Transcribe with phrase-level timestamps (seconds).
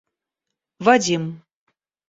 [0.85, 1.23] Вадим